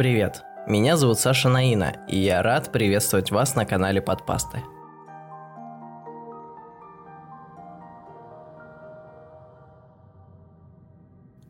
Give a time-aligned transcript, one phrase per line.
[0.00, 4.62] Привет, меня зовут Саша Наина, и я рад приветствовать вас на канале Подпасты.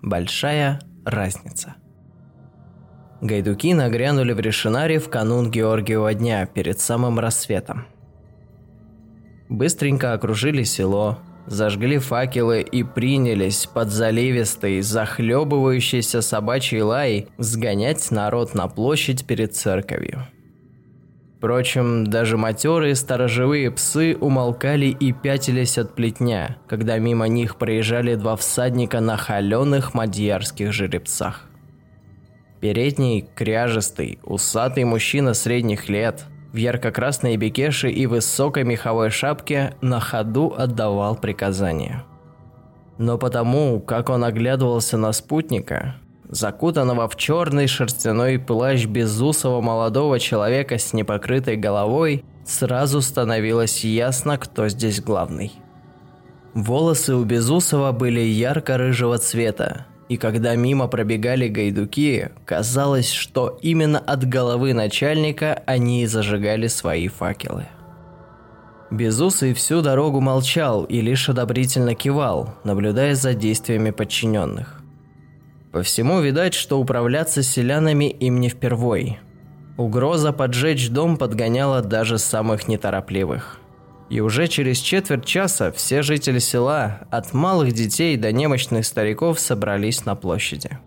[0.03, 1.77] Большая разница.
[3.21, 7.87] Гайдуки нагрянули в Решинаре в канун Георгиева дня перед самым рассветом.
[9.49, 18.69] Быстренько окружили село, зажгли факелы и принялись под заливистый, захлебывающийся собачий лай сгонять народ на
[18.69, 20.27] площадь перед церковью.
[21.41, 28.37] Впрочем, даже матерые сторожевые псы умолкали и пятились от плетня, когда мимо них проезжали два
[28.37, 31.47] всадника на холеных мадьярских жеребцах.
[32.61, 40.55] Передний, кряжестый, усатый мужчина средних лет, в ярко-красной бекеше и высокой меховой шапке на ходу
[40.57, 42.05] отдавал приказания.
[42.99, 45.97] Но потому, как он оглядывался на спутника,
[46.29, 54.69] закутанного в черный шерстяной плащ безусого молодого человека с непокрытой головой, сразу становилось ясно, кто
[54.69, 55.53] здесь главный.
[56.55, 64.29] Волосы у Безусова были ярко-рыжего цвета, и когда мимо пробегали гайдуки, казалось, что именно от
[64.29, 67.69] головы начальника они и зажигали свои факелы.
[68.91, 74.83] Безусый всю дорогу молчал и лишь одобрительно кивал, наблюдая за действиями подчиненных.
[75.71, 79.21] По всему видать, что управляться селянами им не впервой.
[79.77, 83.61] Угроза поджечь дом подгоняла даже самых неторопливых.
[84.11, 90.05] И уже через четверть часа все жители села, от малых детей до немощных стариков, собрались
[90.05, 90.79] на площади.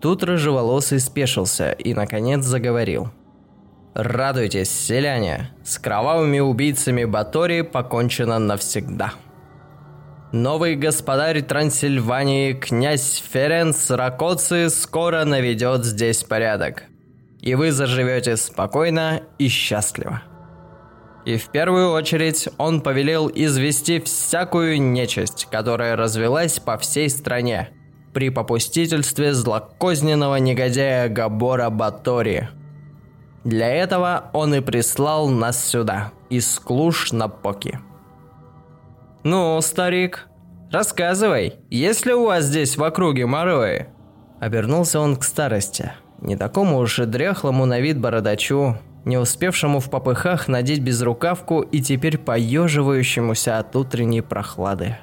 [0.00, 3.10] Тут рыжеволосый спешился и, наконец, заговорил.
[3.94, 5.50] «Радуйтесь, селяне!
[5.64, 9.14] С кровавыми убийцами Батори покончено навсегда!»
[10.30, 16.84] Новый господарь Трансильвании, князь Ференц Ракоци, скоро наведет здесь порядок.
[17.40, 20.22] И вы заживете спокойно и счастливо.
[21.28, 27.68] И в первую очередь он повелел извести всякую нечисть, которая развелась по всей стране
[28.14, 32.48] при попустительстве злокозненного негодяя Габора Батори.
[33.44, 37.78] Для этого он и прислал нас сюда, из Клуш на Поки.
[39.22, 40.28] «Ну, старик,
[40.72, 43.88] рассказывай, есть ли у вас здесь в округе морои?»
[44.40, 48.78] Обернулся он к старости, не такому уж и дряхлому на вид бородачу,
[49.08, 54.98] не успевшему в попыхах надеть безрукавку и теперь поеживающемуся от утренней прохлады.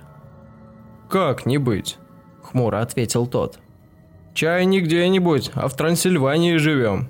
[1.09, 1.97] «Как не быть?»–
[2.43, 3.59] хмуро ответил тот.
[4.35, 7.09] «Чай не где-нибудь, а в Трансильвании живем».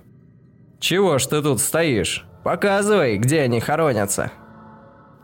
[0.79, 2.25] «Чего ж ты тут стоишь?
[2.43, 4.31] Показывай, где они хоронятся».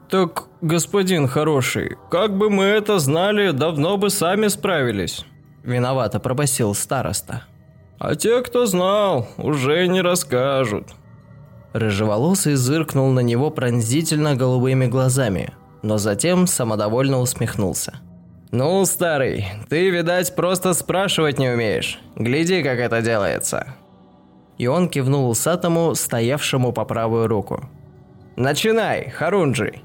[0.09, 5.25] «Так, господин хороший, как бы мы это знали, давно бы сами справились»,–
[5.63, 7.43] виновато пробасил староста.
[7.97, 10.87] «А те, кто знал, уже не расскажут».
[11.73, 17.93] Рыжеволосый зыркнул на него пронзительно голубыми глазами, но затем самодовольно усмехнулся.
[18.51, 21.99] «Ну, старый, ты, видать, просто спрашивать не умеешь.
[22.15, 23.75] Гляди, как это делается».
[24.57, 27.69] И он кивнул усатому, стоявшему по правую руку.
[28.35, 29.75] «Начинай, Харунджи!»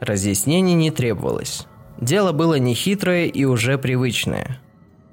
[0.00, 1.66] Разъяснений не требовалось.
[1.98, 4.60] Дело было нехитрое и уже привычное–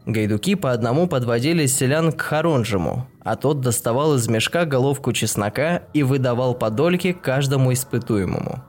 [0.05, 6.03] Гайдуки по одному подводили селян к Харунжему, а тот доставал из мешка головку чеснока и
[6.03, 8.63] выдавал по дольке каждому испытуемому.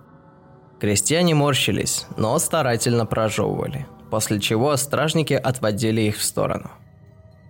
[0.81, 6.71] Крестьяне морщились, но старательно прожевывали, после чего стражники отводили их в сторону.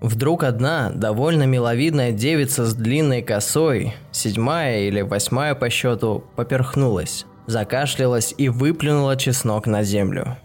[0.00, 8.34] Вдруг одна, довольно миловидная девица с длинной косой, седьмая или восьмая по счету, поперхнулась, закашлялась
[8.36, 10.36] и выплюнула чеснок на землю.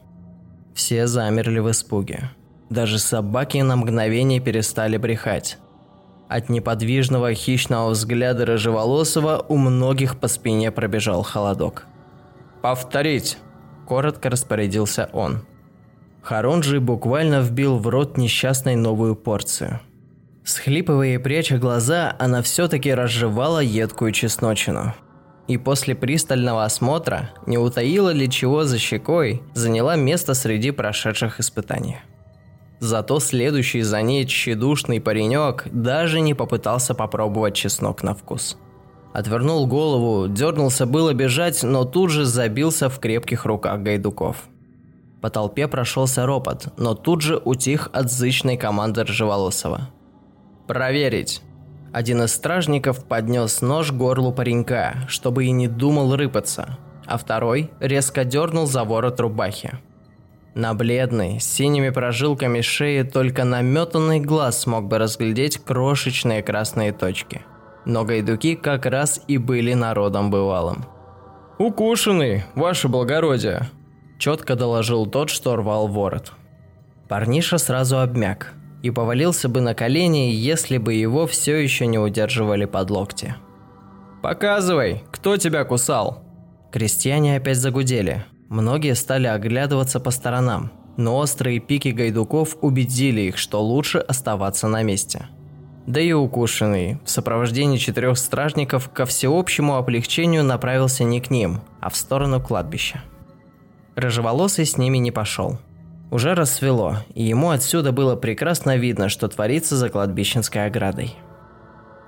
[0.74, 2.32] Все замерли в испуге.
[2.72, 5.58] Даже собаки на мгновение перестали брехать.
[6.30, 11.86] От неподвижного хищного взгляда рыжеволосого у многих по спине пробежал холодок.
[12.62, 13.38] «Повторить!»–
[13.88, 15.46] коротко распорядился он.
[16.22, 19.82] Харунжи буквально вбил в рот несчастной новую порцию.
[20.46, 24.94] Схлипывая и пряча глаза, она все-таки разжевала едкую чесночину.
[25.50, 31.98] И после пристального осмотра, не утаила ли чего за щекой, заняла место среди прошедших испытаний.
[32.82, 38.58] Зато следующий за ней тщедушный паренек даже не попытался попробовать чеснок на вкус.
[39.14, 44.38] Отвернул голову, дернулся было бежать, но тут же забился в крепких руках гайдуков.
[45.22, 49.90] По толпе прошелся ропот, но тут же утих от зычной команды Ржеволосова.
[50.66, 51.44] «Проверить!»
[51.94, 57.70] Один из стражников поднес нож к горлу паренька, чтобы и не думал рыпаться, а второй
[57.80, 59.78] резко дернул за ворот рубахи.
[60.54, 67.42] На бледной, с синими прожилками шеи только наметанный глаз смог бы разглядеть крошечные красные точки.
[67.86, 70.86] Но гайдуки как раз и были народом бывалым.
[71.58, 73.70] «Укушенный, ваше благородие»,–
[74.20, 76.34] четко доложил тот, что рвал ворот.
[77.08, 78.54] Парниша сразу обмяк
[78.84, 83.36] и повалился бы на колени, если бы его все еще не удерживали под локти.
[84.22, 86.24] «Показывай, кто тебя кусал?»
[86.72, 88.26] Крестьяне опять загудели.
[88.52, 94.84] Многие стали оглядываться по сторонам, но острые пики гайдуков убедили их, что лучше оставаться на
[94.84, 95.26] месте.
[95.88, 101.90] Да и укушенный, в сопровождении четырех стражников, ко всеобщему облегчению направился не к ним, а
[101.90, 103.02] в сторону кладбища.
[103.96, 105.58] Рыжеволосый с ними не пошел–
[106.12, 111.16] уже рассвело, и ему отсюда было прекрасно видно, что творится за кладбищенской оградой.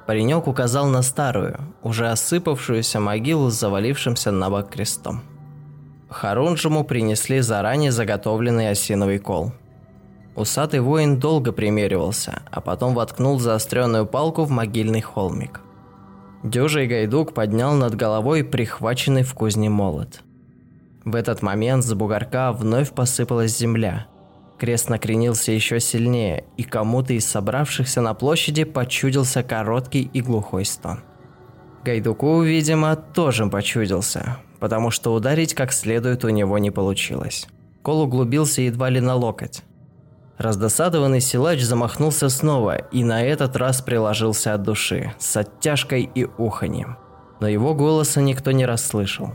[0.05, 5.23] Паренек указал на старую, уже осыпавшуюся могилу с завалившимся на бок крестом.
[6.13, 9.51] Харунжему принесли заранее заготовленный осиновый кол.
[10.35, 15.61] Усатый воин долго примеривался, а потом воткнул заостренную палку в могильный холмик.
[16.43, 20.21] Дюжий гайдук поднял над головой прихваченный в кузне молот–
[21.05, 24.07] в этот момент с бугорка вновь посыпалась земля.
[24.57, 31.01] Крест накренился еще сильнее, и кому-то из собравшихся на площади почудился короткий и глухой стон.
[31.83, 37.47] Гайдуку, видимо, тоже почудился, потому что ударить как следует у него не получилось.
[37.81, 39.61] Кол углубился едва ли на локоть.
[40.37, 46.95] Раздосадованный силач замахнулся снова и на этот раз приложился от души, с оттяжкой и уханьем.
[47.41, 49.33] Но его голоса никто не расслышал.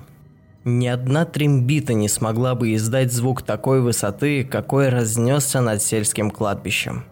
[0.65, 7.05] Ни одна трембита не смогла бы издать звук такой высоты, какой разнесся над сельским кладбищем.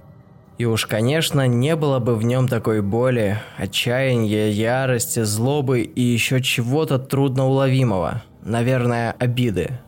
[0.58, 6.42] И уж, конечно, не было бы в нем такой боли, отчаяния, ярости, злобы и еще
[6.42, 9.78] чего-то трудноуловимого, наверное, обиды.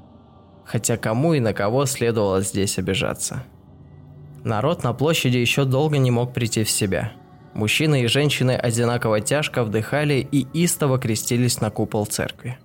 [0.67, 3.45] Хотя кому и на кого следовало здесь обижаться.
[4.45, 7.13] Народ на площади еще долго не мог прийти в себя.
[7.55, 12.59] Мужчины и женщины одинаково тяжко вдыхали и истово крестились на купол церкви.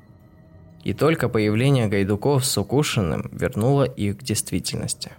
[0.83, 5.13] И только появление гайдуков с укушенным вернуло их к действительности.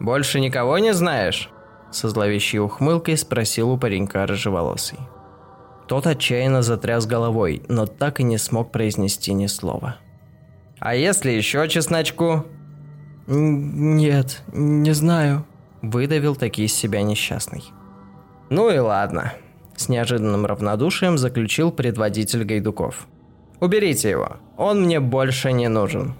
[0.00, 1.51] «Больше никого не знаешь?»
[1.92, 4.98] Со зловещей ухмылкой спросил у паренька рыжеволосый.
[5.86, 9.96] Тот отчаянно затряс головой, но так и не смог произнести ни слова.
[10.78, 12.46] «А если еще чесночку?»
[13.26, 15.44] «Нет, не знаю»,–
[15.82, 17.62] выдавил таки из себя несчастный.
[18.50, 19.34] «Ну и ладно»,–
[19.76, 23.06] с неожиданным равнодушием заключил предводитель гайдуков.
[23.62, 26.14] Уберите его, он мне больше не нужен».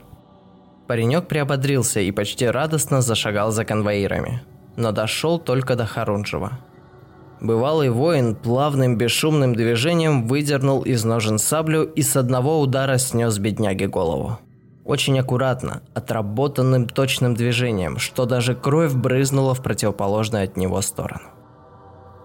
[0.87, 4.43] Паренек приободрился и почти радостно зашагал за конвоирами,
[4.77, 6.59] но дошел только до Харунжева.
[7.41, 13.89] Бывалый воин плавным бесшумным движением выдернул из ножен саблю и с одного удара снес бедняге
[13.89, 14.39] голову.
[14.85, 21.31] Очень аккуратно, отработанным точным движением, что даже кровь брызнула в противоположную от него сторону.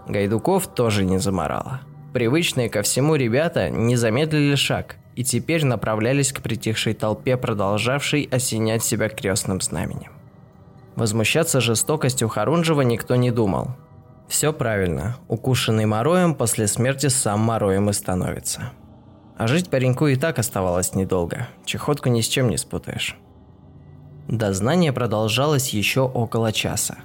[0.07, 1.81] Гайдуков тоже не заморало.
[2.13, 8.83] Привычные ко всему ребята не замедлили шаг и теперь направлялись к притихшей толпе, продолжавшей осенять
[8.83, 10.16] себя крестным знаменем.
[10.97, 13.75] Возмущаться жестокостью Харунжева никто не думал.
[14.27, 18.71] Все правильно, укушенный Мороем после смерти сам Мороем и становится.
[19.37, 23.15] А жить пареньку и так оставалось недолго, чехотку ни с чем не спутаешь.
[24.27, 26.97] Дознание продолжалось еще около часа.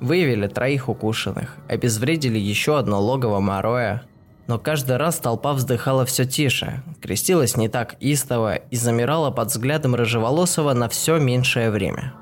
[0.00, 4.02] Выявили троих укушенных, обезвредили еще одно логово Мороя,
[4.48, 9.94] но каждый раз толпа вздыхала все тише, крестилась не так истово и замирала под взглядом
[9.94, 12.12] Рыжеволосого на все меньшее время.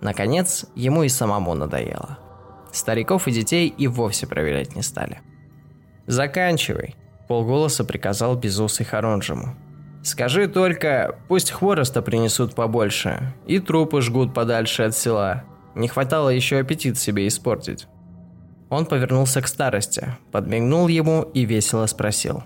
[0.00, 2.18] Наконец, ему и самому надоело.
[2.72, 5.20] Стариков и детей и вовсе проверять не стали.
[6.06, 6.96] «Заканчивай»,–
[7.28, 9.56] полголоса приказал Безусый Харунжему.
[10.02, 15.44] «Скажи только, пусть хвороста принесут побольше, и трупы жгут подальше от села.
[15.74, 17.86] Не хватало еще аппетит себе испортить».
[18.70, 22.44] Он повернулся к старости, подмигнул ему и весело спросил.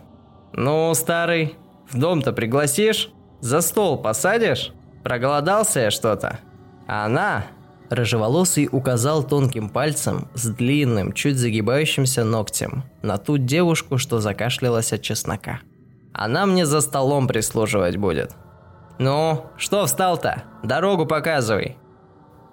[0.53, 1.55] «Ну, старый,
[1.89, 3.11] в дом-то пригласишь?
[3.41, 4.73] За стол посадишь?
[5.03, 6.41] Проголодался я что-то?
[6.87, 7.47] А она...»
[7.91, 15.03] Рыжеволосый указал тонким пальцем с длинным, чуть загибающимся ногтем на ту девушку, что закашлялась от
[15.03, 15.61] чеснока.
[16.13, 18.33] «Она мне за столом прислуживать будет.
[18.99, 20.45] Ну, что встал-то?
[20.63, 21.77] Дорогу показывай!»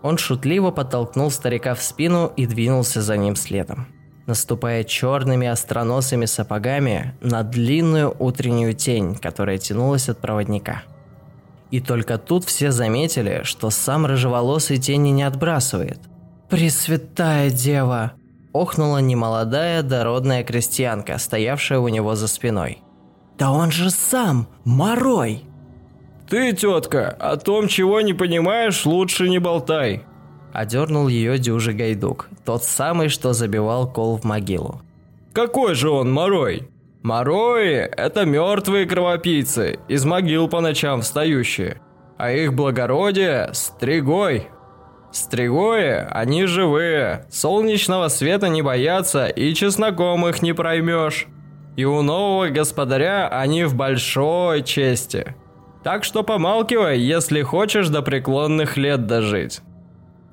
[0.02, 3.88] Он шутливо подтолкнул старика в спину и двинулся за ним следом,
[4.26, 10.84] наступая черными остроносыми сапогами на длинную утреннюю тень, которая тянулась от проводника.
[11.72, 16.00] И только тут все заметили, что сам рыжеволосый тени не отбрасывает.
[16.50, 18.14] «Пресвятая дева!»–
[18.54, 22.80] охнула немолодая дородная крестьянка, стоявшая у него за спиной.
[23.38, 25.46] «Да он же сам, Морой!»
[26.32, 30.06] Ты, тетка, о том, чего не понимаешь, лучше не болтай.
[30.54, 34.82] Одернул ее дюжий гайдук, тот самый, что забивал кол в могилу.
[35.34, 36.71] Какой же он морой?
[37.04, 41.82] Морои– это мертвые кровопийцы, из могил по ночам встающие.
[42.18, 44.50] А их благородие– стригой.
[45.12, 51.28] Стригои, они живые, солнечного света не боятся и чесноком их не проймешь.
[51.76, 55.36] И у нового господаря они в большой чести.
[55.84, 59.62] Так что помалкивай, если хочешь до преклонных лет дожить.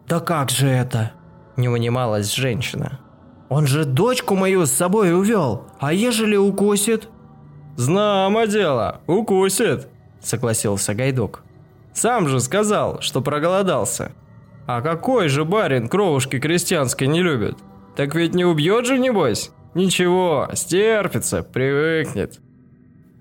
[0.07, 1.13] «Да как же это?»–
[1.57, 3.01] не унималась женщина.
[3.49, 7.09] «Он же дочку мою с собой увел, а ежели укусит?»
[7.77, 9.89] «Знамо дело, укусит»,–
[10.21, 11.43] согласился Гайдук.
[11.95, 14.13] «Сам же сказал, что проголодался».
[14.69, 17.57] А какой же барин кровушки крестьянской не любит?
[17.97, 19.51] Так ведь не убьет же, небось?
[19.73, 22.39] Ничего, стерпится, привыкнет.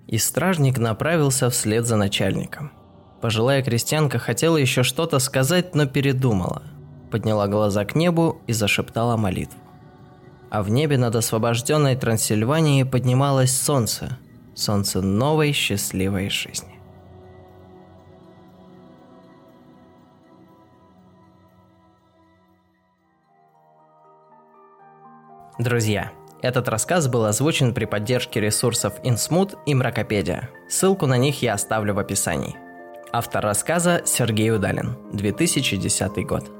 [0.07, 2.73] И стражник направился вслед за начальником.
[3.21, 6.63] Пожилая крестьянка хотела еще что-то сказать, но передумала.
[7.11, 9.57] Подняла глаза к небу и зашептала молитву.
[10.49, 14.17] А в небе над освобожденной Трансильванией поднималось солнце.
[14.55, 16.77] Солнце новой счастливой жизни.
[25.59, 26.11] Друзья,
[26.41, 30.49] этот рассказ был озвучен при поддержке ресурсов InSmooth и Мракопедия.
[30.69, 32.55] Ссылку на них я оставлю в описании.
[33.11, 36.56] Автор рассказа Сергей Удалин, 2010 год.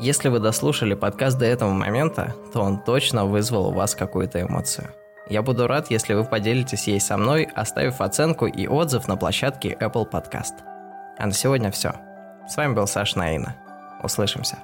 [0.00, 4.88] Если вы дослушали подкаст до этого момента, то он точно вызвал у вас какую-то эмоцию.
[5.28, 9.76] Я буду рад, если вы поделитесь ей со мной, оставив оценку и отзыв на площадке
[9.80, 10.54] Apple Podcast.
[11.16, 11.94] А на сегодня все.
[12.48, 13.56] С вами был Саш Наина.
[14.02, 14.58] Услышимся.